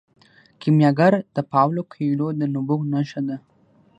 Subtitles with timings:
[0.61, 3.37] کیمیاګر د پاولو کویلیو د نبوغ نښه ده.